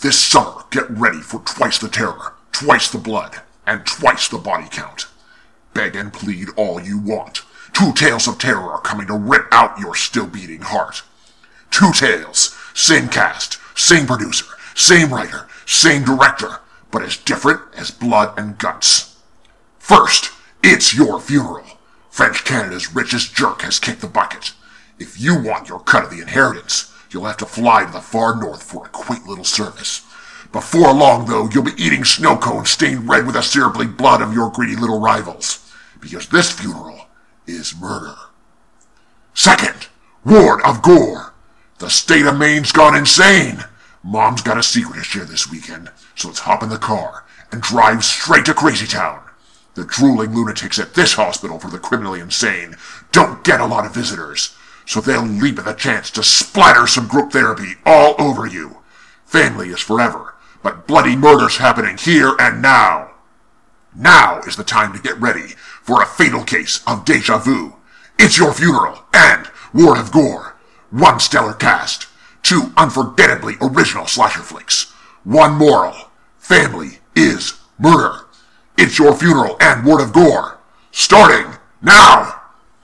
This 0.00 0.18
summer, 0.18 0.64
get 0.70 0.88
ready 0.88 1.20
for 1.20 1.40
twice 1.40 1.78
the 1.78 1.90
terror, 1.90 2.32
twice 2.52 2.90
the 2.90 2.96
blood, 2.96 3.42
and 3.66 3.84
twice 3.84 4.28
the 4.28 4.38
body 4.38 4.66
count. 4.70 5.04
Beg 5.74 5.94
and 5.94 6.10
plead 6.10 6.48
all 6.56 6.80
you 6.80 6.98
want. 6.98 7.42
Two 7.74 7.92
tales 7.92 8.26
of 8.26 8.38
terror 8.38 8.72
are 8.72 8.80
coming 8.80 9.08
to 9.08 9.14
rip 9.14 9.52
out 9.52 9.78
your 9.78 9.94
still 9.94 10.26
beating 10.26 10.62
heart. 10.62 11.02
Two 11.70 11.92
tales, 11.92 12.56
same 12.72 13.08
cast, 13.08 13.58
same 13.76 14.06
producer, 14.06 14.46
same 14.74 15.12
writer, 15.12 15.46
same 15.66 16.02
director, 16.02 16.60
but 16.90 17.02
as 17.02 17.18
different 17.18 17.60
as 17.76 17.90
blood 17.90 18.38
and 18.38 18.56
guts. 18.56 19.18
First, 19.78 20.30
it's 20.62 20.94
your 20.94 21.20
funeral. 21.20 21.78
French 22.08 22.46
Canada's 22.46 22.94
richest 22.94 23.34
jerk 23.34 23.60
has 23.60 23.78
kicked 23.78 24.00
the 24.00 24.06
bucket. 24.06 24.54
If 24.98 25.20
you 25.20 25.38
want 25.38 25.68
your 25.68 25.80
cut 25.80 26.04
of 26.04 26.10
the 26.10 26.22
inheritance, 26.22 26.90
you'll 27.10 27.26
have 27.26 27.36
to 27.36 27.46
fly 27.46 27.84
to 27.84 27.92
the 27.92 28.00
far 28.00 28.40
north 28.40 28.62
for 28.62 28.86
a 28.86 28.88
quaint 29.00 29.26
little 29.26 29.44
service. 29.44 30.06
Before 30.52 30.92
long, 30.92 31.26
though, 31.26 31.48
you'll 31.48 31.64
be 31.64 31.82
eating 31.82 32.04
snow 32.04 32.36
cones 32.36 32.70
stained 32.70 33.08
red 33.08 33.24
with 33.24 33.34
the 33.34 33.42
syrupy 33.42 33.86
blood 33.86 34.20
of 34.20 34.34
your 34.34 34.50
greedy 34.50 34.76
little 34.76 35.00
rivals. 35.00 35.72
Because 36.00 36.28
this 36.28 36.50
funeral 36.50 37.06
is 37.46 37.74
murder. 37.80 38.14
Second, 39.34 39.88
Ward 40.24 40.60
of 40.64 40.82
Gore. 40.82 41.32
The 41.78 41.88
state 41.88 42.26
of 42.26 42.38
Maine's 42.38 42.72
gone 42.72 42.96
insane. 42.96 43.64
Mom's 44.02 44.42
got 44.42 44.58
a 44.58 44.62
secret 44.62 44.98
to 44.98 45.04
share 45.04 45.24
this 45.24 45.50
weekend, 45.50 45.90
so 46.14 46.28
let's 46.28 46.40
hop 46.40 46.62
in 46.62 46.68
the 46.68 46.78
car 46.78 47.24
and 47.52 47.62
drive 47.62 48.04
straight 48.04 48.44
to 48.46 48.54
Crazy 48.54 48.86
Town. 48.86 49.22
The 49.74 49.84
drooling 49.84 50.34
lunatics 50.34 50.78
at 50.78 50.94
this 50.94 51.14
hospital 51.14 51.58
for 51.58 51.68
the 51.68 51.78
criminally 51.78 52.20
insane 52.20 52.76
don't 53.12 53.44
get 53.44 53.60
a 53.60 53.66
lot 53.66 53.86
of 53.86 53.94
visitors, 53.94 54.56
so 54.84 55.00
they'll 55.00 55.22
leap 55.22 55.58
at 55.58 55.64
the 55.64 55.72
chance 55.74 56.10
to 56.12 56.22
splatter 56.22 56.86
some 56.86 57.08
group 57.08 57.32
therapy 57.32 57.74
all 57.86 58.14
over 58.18 58.46
you. 58.46 58.79
Family 59.30 59.68
is 59.68 59.78
forever, 59.78 60.34
but 60.60 60.88
bloody 60.88 61.14
murder's 61.14 61.58
happening 61.58 61.96
here 61.96 62.34
and 62.40 62.60
now. 62.60 63.12
Now 63.94 64.40
is 64.40 64.56
the 64.56 64.64
time 64.64 64.92
to 64.92 64.98
get 64.98 65.20
ready 65.20 65.54
for 65.82 66.02
a 66.02 66.06
fatal 66.06 66.42
case 66.42 66.82
of 66.84 67.04
deja 67.04 67.38
vu. 67.38 67.76
It's 68.18 68.38
your 68.38 68.52
funeral 68.52 69.04
and 69.14 69.48
Ward 69.72 69.98
of 69.98 70.10
Gore. 70.10 70.56
One 70.90 71.20
stellar 71.20 71.52
cast, 71.52 72.08
two 72.42 72.72
unforgettably 72.76 73.54
original 73.60 74.08
slasher 74.08 74.42
flicks, 74.42 74.90
one 75.22 75.52
moral. 75.52 75.94
Family 76.36 76.98
is 77.14 77.56
murder. 77.78 78.26
It's 78.76 78.98
your 78.98 79.14
funeral 79.14 79.56
and 79.60 79.86
Ward 79.86 80.00
of 80.00 80.12
Gore. 80.12 80.58
Starting 80.90 81.54
now! 81.80 82.39